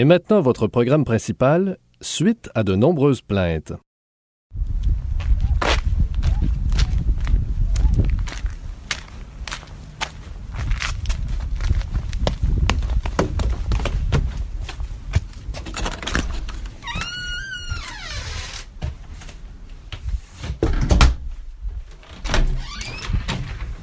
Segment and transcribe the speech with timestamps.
[0.00, 3.72] Et maintenant, votre programme principal, suite à de nombreuses plaintes.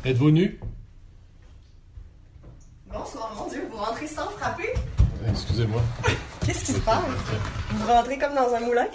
[0.06, 0.62] Êtes-vous nu?
[2.88, 4.70] Bonsoir, mon Dieu, vous rentrez sans frapper?
[5.28, 5.82] Excusez-moi.
[6.46, 7.00] Qu'est-ce qui se passe?
[7.72, 8.88] Vous rentrez comme dans un moulin?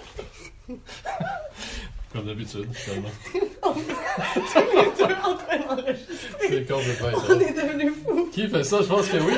[2.13, 3.09] Comme d'habitude, finalement.
[3.63, 6.17] On est deux en train d'enregistrer.
[6.41, 7.43] C'est complètement On étrange.
[7.43, 8.29] est devenus fous.
[8.33, 8.79] Qui fait ça?
[8.83, 9.35] Je pense que oui.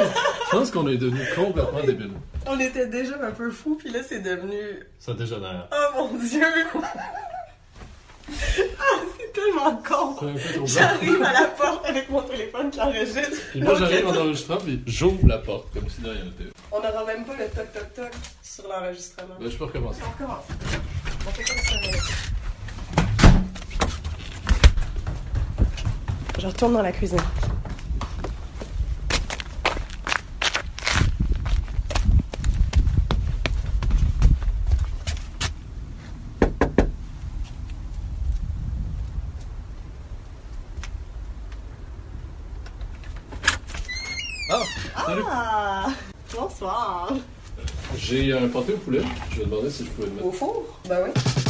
[0.46, 2.12] Je pense qu'on est devenu complètement débiles.
[2.46, 4.56] On était déjà un peu fous, puis là, c'est devenu...
[4.98, 5.68] Ça dégénère.
[5.70, 6.46] Oh mon Dieu!
[8.28, 10.16] Ah, c'est tellement con!
[10.66, 13.20] J'arrive à la porte avec mon téléphone qui enregistre.
[13.50, 16.50] Puis moi, j'arrive en enregistrant, puis j'ouvre la porte, comme si de rien n'était.
[16.70, 18.12] On n'aura même pas le toc-toc-toc
[18.42, 19.34] sur l'enregistrement.
[19.40, 20.00] Ben, je peux recommencer.
[20.06, 20.44] On recommence.
[21.26, 21.74] On fait comme ça.
[21.82, 21.98] mais-
[26.40, 27.20] Je retourne dans la cuisine.
[44.50, 44.62] Ah!
[45.06, 45.22] Salut!
[45.26, 45.88] Ah!
[46.62, 47.12] Bonsoir!
[47.98, 49.00] J'ai un pâté au poulet.
[49.32, 50.26] Je vais demander si je pouvais le mettre.
[50.28, 50.80] Au four?
[50.88, 51.41] Ben oui.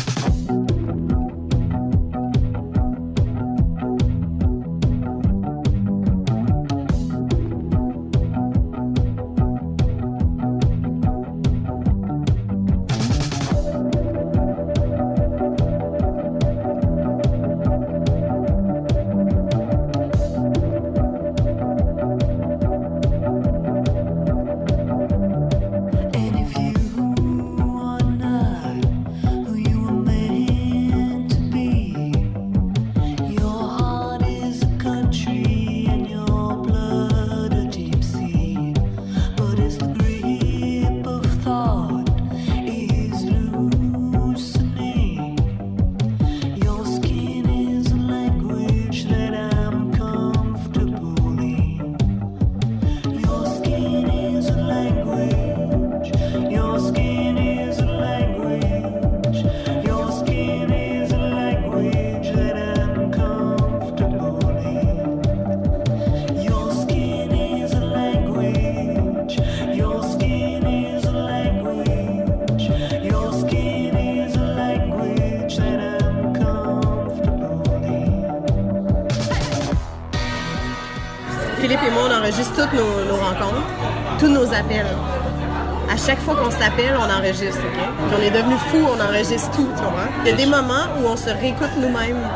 [86.07, 87.73] Chaque fois qu'on s'appelle, on enregistre, OK?
[88.09, 90.09] Puis on est devenus fous, on enregistre tout, tu vois?
[90.25, 92.29] Il y a des moments où on se réécoute nous-mêmes.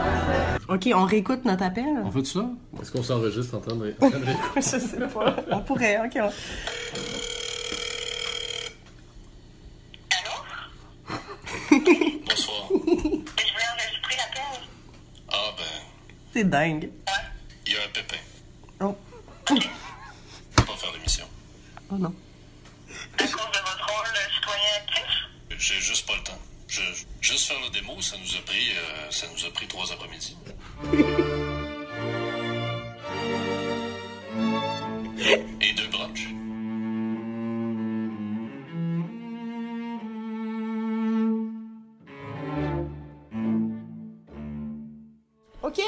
[0.69, 1.85] OK, on réécoute notre appel?
[2.05, 2.45] On fait ça?
[2.81, 3.95] Est-ce qu'on s'enregistre en train de...
[4.57, 4.79] Je sais
[5.13, 5.37] pas.
[5.51, 6.19] On pourrait, OK.
[6.23, 6.31] on-
[11.71, 12.69] Bonsoir.
[12.71, 14.61] Je voulais enregistrer l'appel.
[15.31, 15.65] Ah ben,
[16.33, 16.91] C'est dingue.
[17.67, 18.17] il y a un pépin.
[18.81, 18.97] Oh.
[19.51, 19.55] Je
[20.57, 21.27] peux pas faire l'émission.
[21.91, 22.15] Oh non.
[25.67, 26.39] J'ai juste pas le temps.
[26.69, 26.81] Je,
[27.21, 30.37] juste faire la démo, ça nous a pris, euh, ça nous a pris trois après-midi.
[35.61, 36.29] Et deux brunchs.
[45.63, 45.81] OK.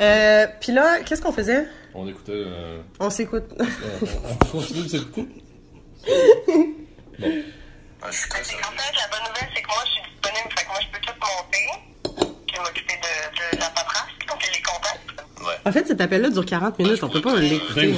[0.00, 1.66] Euh, puis là, qu'est-ce qu'on faisait?
[1.94, 2.32] On écoutait...
[2.32, 3.44] euh, On s'écoute.
[3.58, 3.64] on,
[4.30, 5.26] on continue de s'écouter?
[6.08, 6.12] Ah,
[8.10, 8.62] je suis très sérieux.
[8.62, 10.48] la bonne nouvelle, c'est que moi, je suis disponible.
[10.56, 12.36] Fait que moi, je peux tout monter.
[12.46, 15.46] Puis m'occuper de, de la paperasse, donc les contacts.
[15.46, 15.54] Ouais.
[15.64, 17.02] En fait, cet appel-là dure 40 minutes.
[17.02, 17.94] On peut pas l'écouter.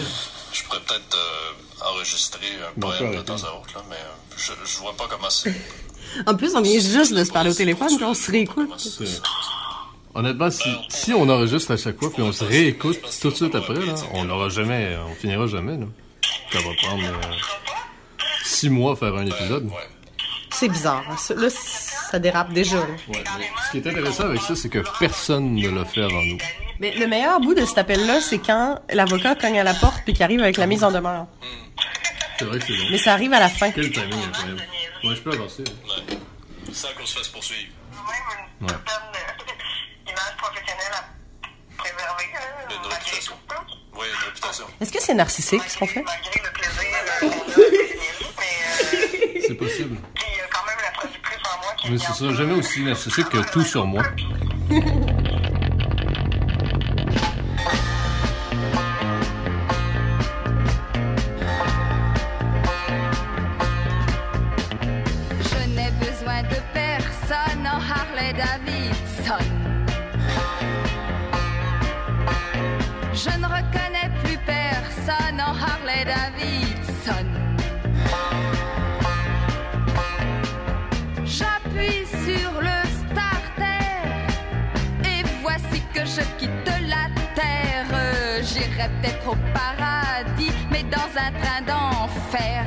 [0.53, 4.37] Je pourrais peut-être euh, enregistrer un Bon, poème de temps à autre, là, mais euh,
[4.37, 5.53] je, je vois pas comment c'est.
[6.27, 8.69] En plus, on vient juste de se parler au téléphone, puis on se réécoute.
[10.15, 13.55] Honnêtement, si, si on enregistre à chaque fois puis on se réécoute tout de suite
[13.55, 15.79] après, là, on l'aura jamais, on finira jamais.
[15.79, 15.87] Là.
[16.53, 17.35] Ça va prendre euh,
[18.45, 19.71] six mois à faire un épisode.
[20.63, 20.69] Ouais.
[20.69, 21.19] C'est bizarre.
[21.19, 22.77] Ça- Là, ça dérape déjà.
[22.77, 22.83] là.
[23.09, 26.23] Ouais, mais ce qui est intéressant avec ça, c'est que personne ne l'a fait avant
[26.23, 26.39] nous.
[26.79, 30.13] Mais le meilleur bout de cet appel-là, c'est quand l'avocat cogne à la porte puis
[30.13, 31.27] qu'il arrive avec la mise en demeure.
[32.39, 32.85] C'est vrai que c'est long.
[32.91, 33.71] Mais ça arrive à la fin.
[33.71, 34.63] Quel timing incroyable.
[35.05, 35.63] Ouais, je peux avancer.
[35.65, 36.17] Ouais.
[36.73, 37.71] Sans qu'on se fasse poursuivre.
[37.93, 38.03] Même
[38.61, 38.73] une Ouais.
[38.73, 42.25] certaine euh, image professionnelle à préserver.
[42.35, 43.35] hein, Une réputation.
[43.49, 43.55] tout.
[43.99, 44.65] Oui, une réputation.
[44.81, 46.05] Est-ce que c'est narcissique ce qu'on fait?
[46.05, 46.49] Malgré le
[51.91, 54.03] Mais c'est ça, jamais aussi narcissique que tout sur moi.
[54.71, 54.77] Je
[65.69, 69.62] n'ai besoin de personne en Harley Davidson.
[86.17, 87.93] Je quitte la terre.
[88.43, 92.65] J'irai peut-être au paradis, mais dans un train d'enfer.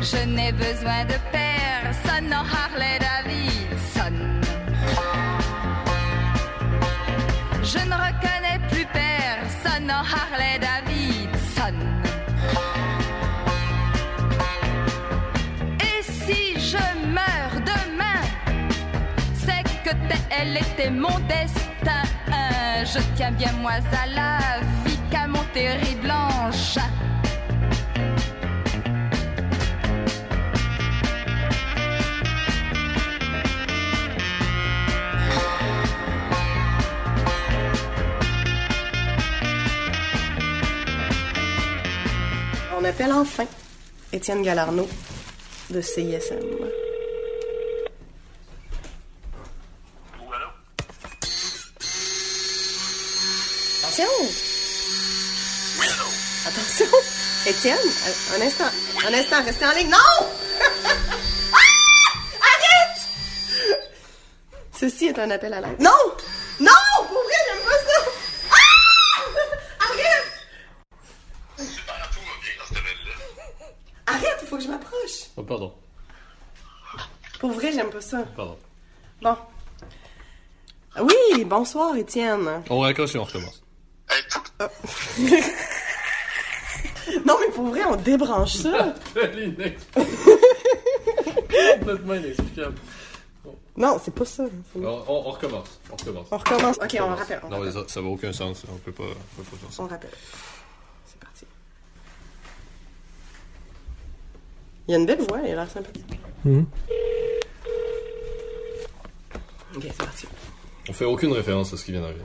[0.00, 4.16] Je n'ai besoin de personne en Harley Davidson.
[7.62, 11.76] Je ne reconnais plus personne en Harley Davidson.
[15.80, 16.84] Et si je
[17.18, 18.07] meurs demain,
[19.88, 19.94] que
[20.28, 22.02] tel était mon destin.
[22.84, 24.38] Je tiens bien moi à la
[24.84, 26.82] vie qu'à mon engin.
[42.80, 43.44] On appelle enfin
[44.12, 44.88] Étienne Galarno
[45.70, 46.36] de CISM.
[50.20, 50.48] Ou allô?
[53.82, 54.12] Attention!
[55.78, 56.08] Oui, allô?
[56.46, 57.37] Attention!
[57.48, 58.64] Étienne, euh, un instant.
[59.06, 59.90] Un instant, restez en ligne.
[59.90, 59.96] Non!
[61.52, 61.56] Ah!
[62.40, 63.00] Arrête!
[64.78, 65.80] Ceci est un appel à l'aide.
[65.80, 65.90] Non!
[66.60, 66.70] Non!
[66.96, 68.10] Pour vrai, j'aime pas ça!
[68.50, 69.84] Ah!
[69.90, 70.32] Arrête!
[71.58, 73.66] Super, tout va bien dans cette belle-là.
[74.06, 75.18] Arrête, il faut que je m'approche.
[75.36, 75.74] Oh, pardon,
[77.40, 78.18] Pour vrai, j'aime pas ça.
[78.36, 78.58] pardon.
[79.22, 79.36] Bon.
[81.00, 82.62] Oui, bonsoir, Étienne.
[82.68, 83.62] On raccroche et on recommence.
[84.30, 84.42] Tout...
[87.26, 88.94] Non, mais pour vrai, on débranche ça.
[91.78, 92.74] Complètement inexplicable.
[93.76, 94.44] Non, c'est pas ça.
[94.74, 96.26] On, on- on recommence, on recommence.
[96.30, 96.76] On recommence.
[96.82, 97.40] Ok, on rappelle.
[97.44, 97.82] On Non, mais rappelle.
[97.88, 99.82] ça, ça va aucun sens, on peut pas, on peut pas faire ça.
[99.82, 100.10] On rappelle.
[101.06, 101.44] C'est parti.
[104.88, 106.18] Il y a une belle voix, il a l'air sympathique.
[109.76, 110.26] Ok, c'est parti.
[110.88, 112.24] On fait aucune référence à ce qui vient d'arriver.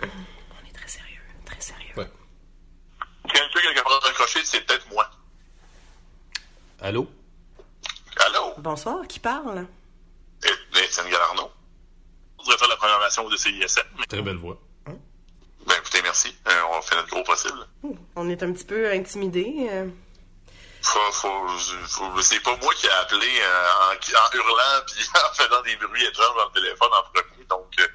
[0.00, 1.92] On est très sérieux, très sérieux.
[1.96, 2.06] Ouais.
[3.32, 5.10] Quelqu'un qui a pas raccroché, c'est peut-être moi.
[6.80, 7.08] Allô?
[8.26, 8.54] Allô?
[8.58, 9.66] Bonsoir, qui parle?
[10.80, 11.50] Étienne Galarno.
[12.38, 13.80] Je voudrais faire la programmation de CISM.
[13.98, 14.56] mais- Très belle voix.
[14.86, 16.34] Ben écoutez, merci.
[16.48, 17.58] Euh, on fait notre gros possible.
[18.16, 19.66] On est un petit peu intimidés.
[19.70, 19.88] euh.
[20.82, 21.48] Faut, faut,
[21.88, 25.76] faut- c'est pas moi qui ai appelé euh, en, en hurlant puis en faisant des
[25.76, 27.44] bruits étranges dans le téléphone en premier.
[27.50, 27.86] Donc, euh,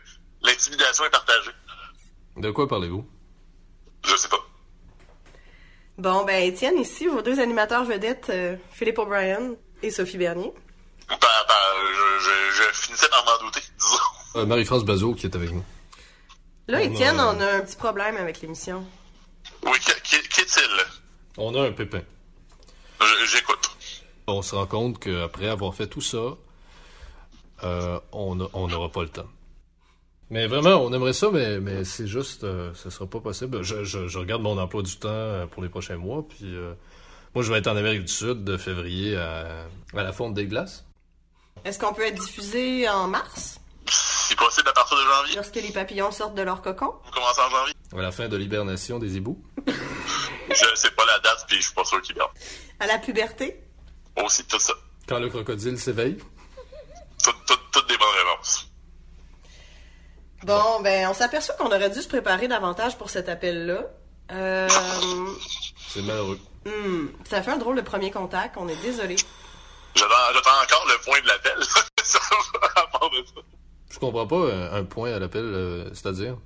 [0.41, 1.51] l'intimidation est partagée.
[2.37, 3.07] De quoi parlez-vous?
[4.05, 4.39] Je sais pas.
[5.97, 10.53] Bon, ben, Étienne, ici, vos deux animateurs vedettes, euh, Philippe O'Brien et Sophie Bernier.
[11.21, 11.53] Ben, ben,
[11.93, 14.39] je, je, je finissais par m'en douter, disons.
[14.41, 15.63] Euh, Marie-France Bazot qui est avec nous.
[16.67, 18.85] Là, Étienne, on a un petit problème avec l'émission.
[19.65, 20.69] Oui, qui, qui, qui est-il?
[21.37, 22.01] On a un pépin.
[23.31, 23.69] J'écoute.
[24.27, 26.37] On se rend compte qu'après avoir fait tout ça,
[27.63, 29.27] euh, on n'aura pas le temps.
[30.29, 33.61] Mais vraiment, on aimerait ça, mais, mais c'est juste, euh, ce sera pas possible.
[33.61, 36.73] Je, je- je regarde mon emploi du temps euh, pour les prochains mois, puis euh,
[37.35, 40.45] moi, je vais être en Amérique du Sud de février à, à la fonte des
[40.45, 40.85] glaces.
[41.65, 45.35] Est-ce qu'on peut être diffusé en mars, Si possible, à partir de janvier.
[45.35, 46.93] lorsque les papillons sortent de leur cocon?
[47.05, 47.73] Vous commencez en janvier?
[47.97, 49.41] À la fin de l'hibernation des hiboux?
[49.67, 52.29] Je sais pas la date, puis je suis pas sûr qu'il y a.
[52.79, 53.63] À la puberté?
[54.23, 54.73] Aussi, tout ça.
[55.07, 56.17] Quand le crocodile s'éveille?
[57.23, 58.67] Tout- tout- Toutes des bonnes réponses.
[60.43, 63.85] Bon, ben, on s'aperçoit qu'on aurait dû se préparer davantage pour cet appel-là.
[64.31, 64.67] Euh,
[65.87, 66.39] C'est malheureux.
[66.65, 69.15] hmm, ça fait un drôle de premier contact, on est désolé.
[69.95, 71.57] J'attends encore le point de l'appel.
[73.89, 76.37] Je comprends pas euh, un point à l'appel, euh, c'est-à-dire?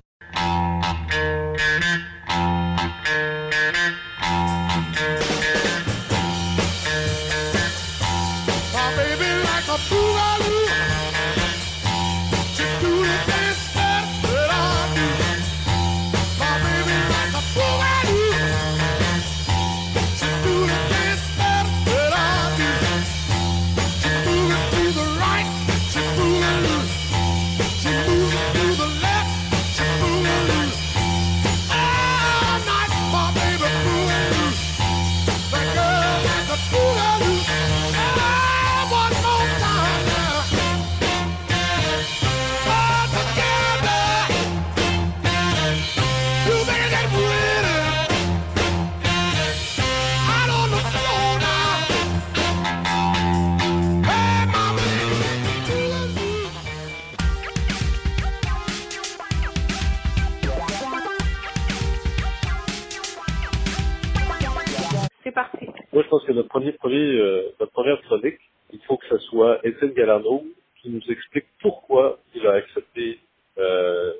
[66.38, 68.38] Notre premier, premier, euh, notre première chronique,
[68.72, 70.44] il faut que ce soit Étienne Galano
[70.80, 73.18] qui nous explique pourquoi il a accepté
[73.58, 74.12] euh,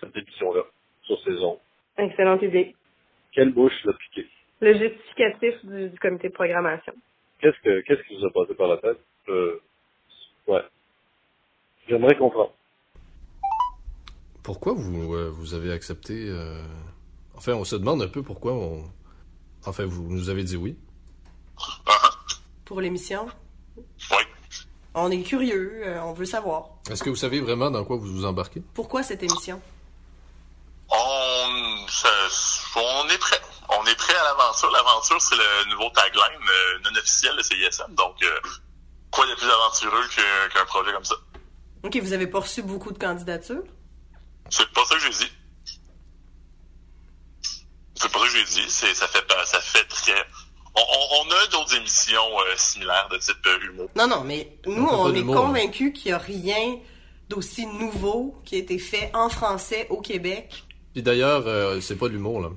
[0.00, 0.64] cette émission-là
[1.04, 1.58] sur saison.
[1.98, 2.74] Excellente idée.
[3.32, 4.28] Quelle bouche l'a piqué?
[4.60, 6.92] Le justificatif du, du comité de programmation.
[7.40, 8.98] Qu'est-ce que qu'est-ce qui vous a passé par la tête?
[9.28, 9.60] Euh,
[10.48, 10.62] ouais.
[11.88, 12.54] J'aimerais comprendre.
[14.44, 16.28] Pourquoi vous, euh, vous avez accepté...
[16.28, 16.62] euh,
[17.36, 18.84] Enfin, on se demande un peu pourquoi on...
[19.66, 20.76] Enfin, vous nous avez dit oui.
[22.64, 23.28] Pour l'émission,
[23.76, 24.22] Oui.
[24.94, 26.64] on est curieux, euh, on veut savoir.
[26.90, 28.62] Est-ce que vous savez vraiment dans quoi vous vous embarquez?
[28.74, 29.60] Pourquoi cette émission?
[30.90, 32.08] On, ça-
[32.76, 33.40] on est prêt.
[33.68, 34.70] On est prêt à l'aventure.
[34.70, 37.94] L'aventure, c'est le nouveau tagline euh, non officiel de CISM.
[37.94, 38.40] Donc, euh,
[39.10, 40.04] quoi de plus aventureux
[40.52, 41.14] qu'un projet comme ça?
[41.82, 43.62] Ok, vous avez pas reçu beaucoup de candidatures?
[44.50, 45.32] C'est pas ça que j'ai dit.
[47.94, 48.70] C'est pas ça que j'ai dit.
[48.70, 50.26] C'est, ça fait, ça fait très.
[50.74, 53.88] On, on- on a d'autres émissions euh, similaires de type euh, humour.
[53.96, 56.78] Non, non, mais nous, On est convaincus qu'il n'y a rien
[57.28, 60.64] d'aussi nouveau qui a été fait en français au Québec.
[60.92, 62.48] Puis d'ailleurs, euh, c'est pas de l'humour, là.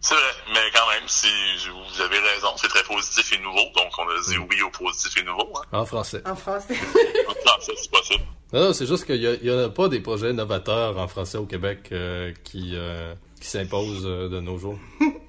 [0.00, 0.22] C'est vrai,
[0.54, 1.28] mais quand même, si
[1.58, 3.60] je- vous avez raison, c'est très positif et nouveau.
[3.76, 5.48] Donc, on a dit oui au positif et nouveau.
[5.56, 5.78] Hein.
[5.78, 6.22] En français.
[6.26, 6.74] En français.
[7.28, 8.24] En français, c'est possible.
[8.52, 10.98] Non, non, c'est juste qu'il y, a- il y en a pas des projets novateurs
[10.98, 14.78] en français au Québec euh, qui, euh, qui s'imposent euh, de nos jours.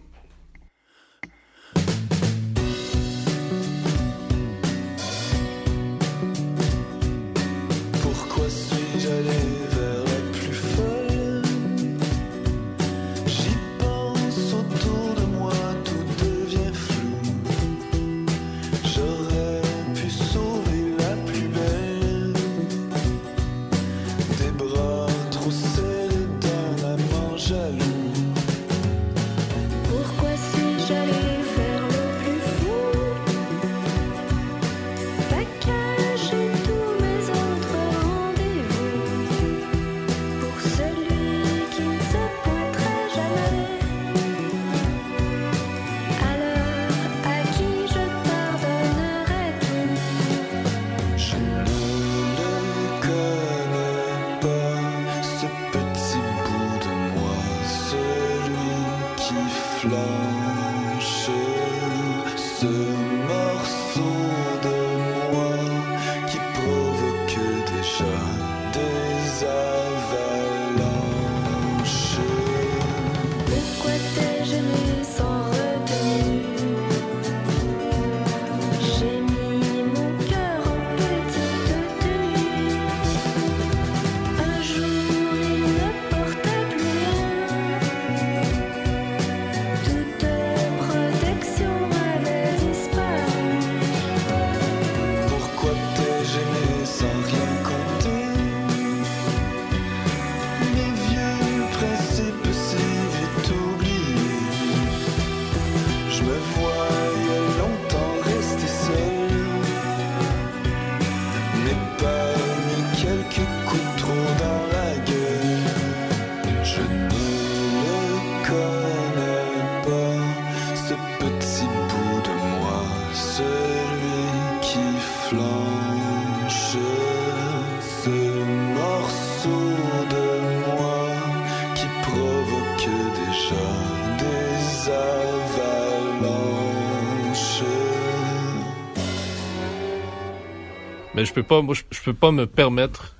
[141.21, 143.15] Mais je peux pas, moi, je, je peux pas me permettre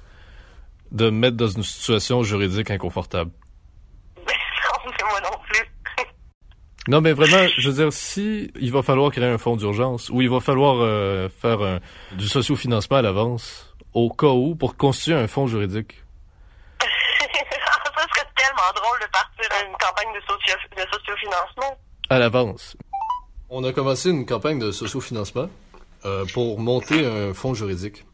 [0.91, 3.29] de me mettre dans une situation juridique inconfortable.
[4.17, 4.23] non,
[4.87, 5.61] mais moi non plus.
[6.87, 10.19] Non, mais vraiment, je veux dire, si il va falloir créer un fonds d'urgence ou
[10.23, 11.79] il va falloir euh, faire un-
[12.13, 16.03] du sociofinancement à l'avance, au cas où, pour constituer un fonds juridique.
[16.81, 21.77] ça serait tellement drôle de partir une campagne de, socio de sociofinancement.
[22.09, 22.75] À l'avance.
[23.51, 25.49] On a commencé une campagne de sociofinancement
[26.05, 28.05] euh, pour monter un fonds juridique.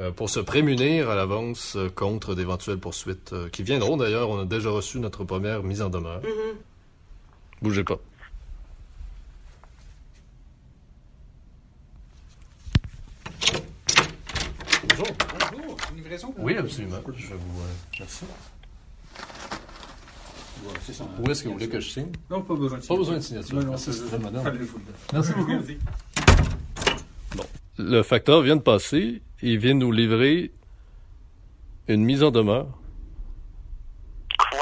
[0.00, 4.28] Euh, pour se prémunir à l'avance euh, contre d'éventuelles poursuites euh, qui viendront d'ailleurs.
[4.28, 6.20] On a déjà reçu notre première mise en demeure.
[7.62, 7.98] Bougez pas.
[14.88, 15.06] Bonjour.
[15.52, 16.34] Bonjour, une livraison?
[16.38, 16.96] Oui, absolument.
[17.16, 17.60] Je vais vous.
[18.00, 18.24] merci.
[20.84, 21.04] c'est ça.
[21.20, 22.10] Où est-ce que vous voulez que je signe?
[22.30, 22.96] Non, pas besoin de Pas signature.
[22.96, 23.54] besoin de signature.
[23.54, 23.90] Non, non, Merci,
[24.20, 24.58] madame.
[25.12, 25.50] Merci beaucoup.
[25.52, 25.78] Merci.
[27.76, 29.20] Le facteur vient de passer.
[29.42, 30.52] Il vient nous livrer
[31.88, 32.66] une mise en demeure.
[34.38, 34.60] Quoi?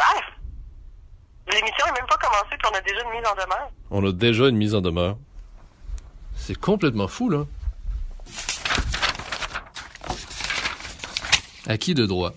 [1.52, 3.70] L'émission n'est même pas commencée, puis on a déjà une mise en demeure.
[3.90, 5.18] On a déjà une mise en demeure.
[6.34, 7.44] C'est complètement fou, là.
[11.66, 12.32] Acquis de droit?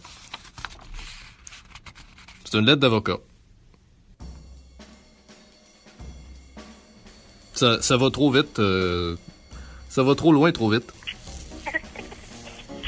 [2.43, 3.17] C'est une lettre d'avocat.
[7.53, 8.59] Ça, ça va trop vite.
[8.59, 9.15] euh,
[9.95, 10.91] ça va trop loin, trop vite.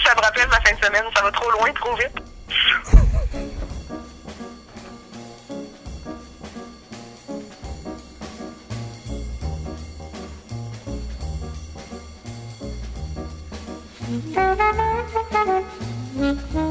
[0.03, 2.11] Ça me rappelle ma fin de semaine, ça va trop loin, trop vite.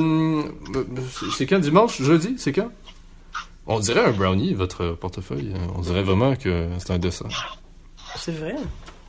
[0.00, 0.42] euh,
[1.36, 2.00] c'est- quand dimanche?
[2.00, 2.34] Jeudi?
[2.38, 2.70] C'est quand?
[3.66, 5.52] On dirait un brownie, votre portefeuille.
[5.74, 7.26] On dirait vraiment que c'est un dessin.
[8.16, 8.54] C'est vrai?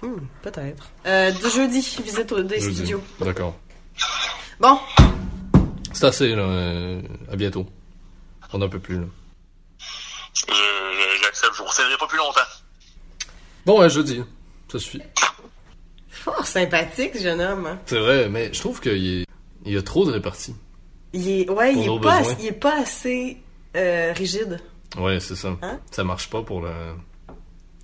[0.02, 0.89] Hmm, peut-être.
[1.06, 2.76] Euh, de jeudi, visite au, des Jeudi.
[2.76, 3.02] studios.
[3.19, 3.56] D'accord.
[4.60, 4.80] Bon,
[5.93, 6.41] C'est assez, là.
[6.43, 7.65] euh, à bientôt.
[8.54, 9.06] On n'en peut plus, là.
[10.34, 12.39] Je- je- J'accepte, je vous retiendrai pas plus longtemps.
[13.65, 14.23] Bon, ouais, jeudi.
[14.71, 15.02] Ça suffit.
[16.10, 17.65] fort sympathique, ce jeune homme.
[17.67, 17.80] hein.
[17.86, 19.26] C'est vrai, mais je trouve qu'il
[19.65, 20.56] il y a trop de réparties.
[21.13, 23.38] Il est, ouais, il est, pas, il est pas assez
[23.76, 24.60] euh, rigide.
[25.00, 25.56] Ouais, c'est ça.
[25.62, 25.80] Hein?
[25.91, 26.70] Ça marche pas pour le.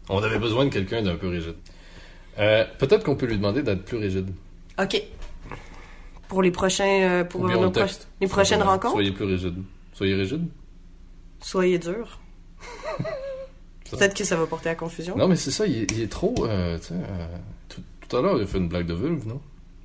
[0.09, 1.55] On avait besoin de quelqu'un d'un peu rigide.
[2.39, 4.29] Euh, Peut-être qu'on peut lui demander d'être plus rigide.
[4.79, 5.01] OK.
[6.27, 7.83] Pour les prochains, euh, pour nos pro-
[8.19, 9.55] les prochaines rencontres, Soyez plus rigide.
[9.93, 10.47] Soyez rigide?
[11.41, 12.19] soyez dur.
[13.91, 15.15] Peut-être que ça va porter à confusion.
[15.15, 16.33] Non, mais c'est ça, il est, il est trop.
[16.45, 16.79] euh,
[17.69, 19.39] tout, tout à l'heure, il a fait une blague de vulve, non?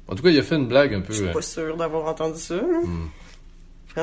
[0.07, 1.13] En tout cas, il a fait une blague un peu.
[1.13, 2.55] Je suis pas sûre d'avoir entendu ça.
[2.57, 2.63] là.
[2.83, 3.09] hmm,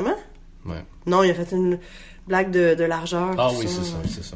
[0.01, 0.17] Vraiment?
[0.65, 0.83] ouais.
[1.05, 1.79] Non, il a fait une
[2.27, 3.33] blague de, de largeur.
[3.37, 4.35] Ah oui, c'est ça, c'est ça.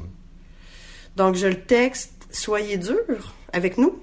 [1.15, 3.99] Donc, je le texte, soyez dur avec nous.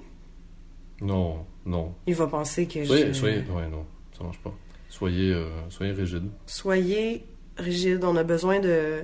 [1.01, 1.93] Non, non.
[2.05, 3.13] Il va penser que Soyez, je...
[3.13, 3.85] soyez, ouais, non,
[4.17, 4.53] ça marche pas.
[4.89, 6.29] Soyez, euh, soyez rigide.
[6.45, 7.23] Soyez
[7.57, 9.01] rigide, on a besoin de...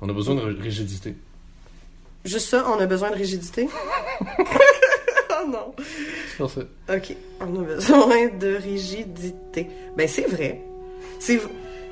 [0.00, 1.14] On a besoin de ri- rigidité.
[2.24, 3.68] Juste ça, on a besoin de rigidité?
[5.30, 5.74] oh non.
[6.48, 6.66] C'est.
[6.94, 9.68] Ok, on a besoin de rigidité.
[9.96, 10.60] Ben, c'est vrai.
[11.18, 11.40] C'est,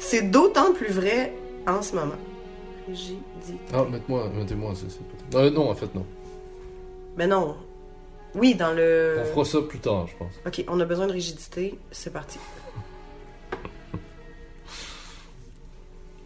[0.02, 1.32] c'est d'autant plus vrai
[1.66, 2.16] en ce moment.
[2.88, 3.54] Rigidité.
[3.72, 5.38] Ah, mettez-moi, mettez-moi, c'est, c'est.
[5.38, 6.04] Euh, non, en fait, non.
[7.16, 7.56] Ben non.
[8.34, 9.18] Oui, dans le...
[9.20, 10.32] On fera ça plus tard, je pense.
[10.46, 12.38] Ok, on a besoin de rigidité, c'est parti.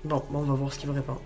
[0.04, 1.20] Bon, bon, on va voir ce qu'il va répondre.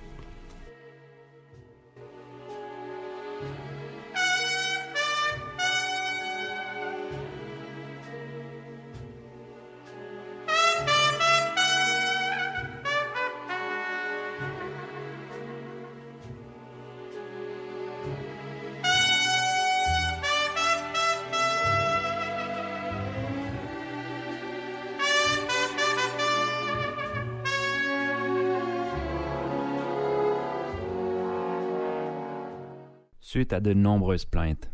[33.32, 34.68] Suite à de nombreuses plaintes,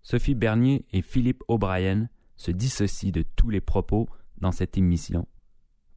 [0.00, 5.26] Sophie Bernier et Philippe O'Brien se dissocient de tous les propos dans cette émission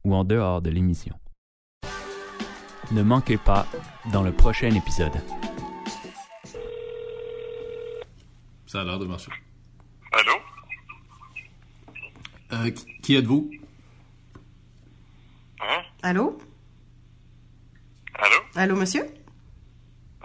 [0.02, 1.16] ou en dehors de l'émission.
[2.90, 3.68] Ne manquez pas
[4.12, 5.12] dans le prochain épisode.
[8.66, 9.30] Ça a l'air de marcher.
[10.10, 10.32] Allô?
[12.54, 12.70] Euh,
[13.04, 13.48] qui- êtes-vous?
[15.60, 15.82] Hein?
[16.02, 16.38] Allô?
[18.14, 18.36] Allô?
[18.56, 19.04] Allô, monsieur?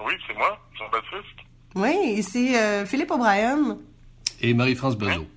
[0.03, 1.45] Oui, c'est moi, Jean-Baptiste.
[1.75, 3.77] Oui, ici euh, Philippe O'Brien.
[4.41, 5.27] Et Marie-France Bazot.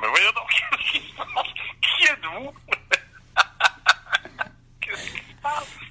[0.00, 0.48] Mais voyons donc,
[0.80, 1.26] qu'est-ce qui se passe?
[1.80, 2.50] Qui êtes-vous?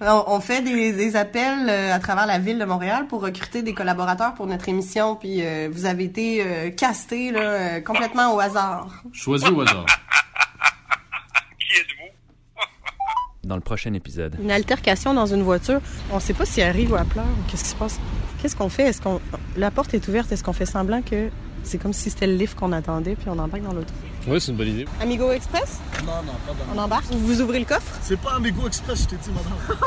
[0.04, 3.62] On, on fait des, des appels euh, à travers la ville de Montréal pour recruter
[3.62, 8.40] des collaborateurs pour notre émission, puis euh, vous avez été euh, casté là, complètement au
[8.40, 8.88] hasard.
[9.14, 9.86] Choisis au hasard.
[11.60, 13.41] Qui êtes-vous?
[13.52, 14.38] Dans le prochain épisode.
[14.42, 17.26] Une altercation dans une voiture, on sait pas si elle rit ou elle pleure.
[17.50, 18.00] Qu'est-ce qui se passe?
[18.42, 18.84] Qu'est-ce qu'on fait?
[18.84, 19.20] Est-ce qu'on.
[19.58, 21.30] La porte est ouverte, est-ce qu'on fait semblant que
[21.64, 23.94] c'est comme si c'était le lift qu'on attendait puis on embarque dans l'auto?
[24.26, 24.86] Ouais, c'est une bonne idée.
[25.02, 25.80] Amigo Express?
[26.06, 27.06] Non, non, pas dans On embarque?
[27.12, 27.94] Vous, vous ouvrez le coffre?
[28.02, 29.78] C'est pas Amigo Express, je t'ai dit, madame.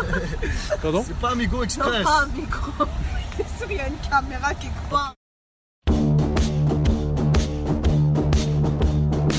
[0.83, 1.05] Pardon?
[1.07, 2.07] C'est pas Amigo Express.
[2.37, 2.85] micro.
[3.71, 5.15] il y a une caméra qui croit.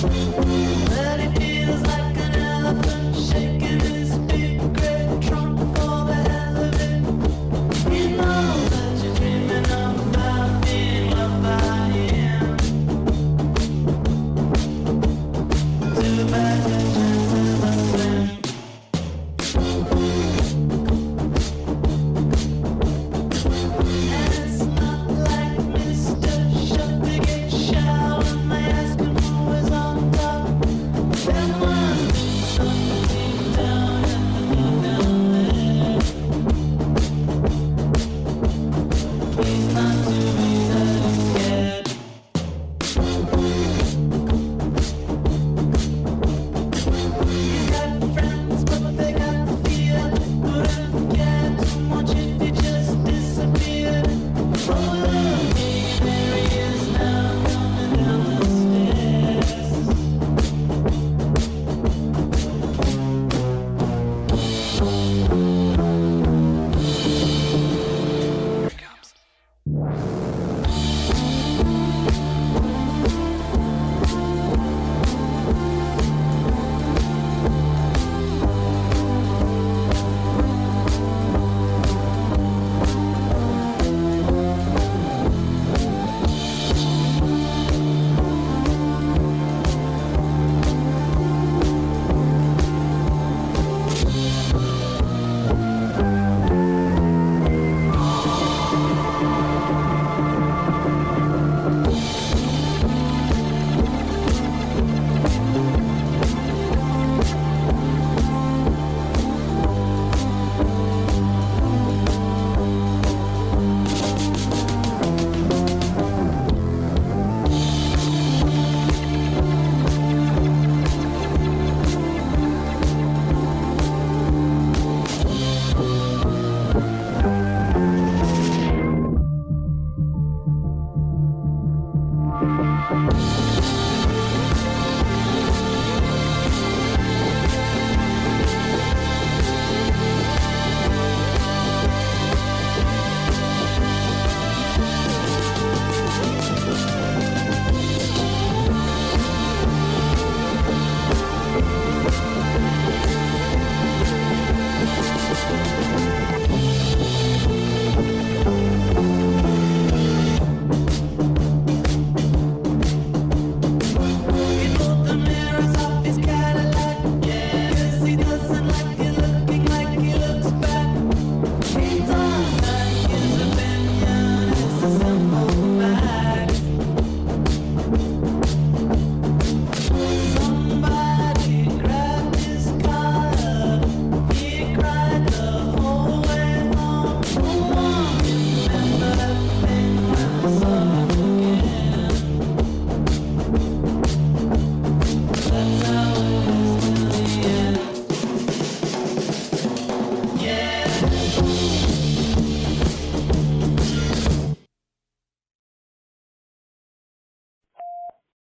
[0.06, 0.45] But if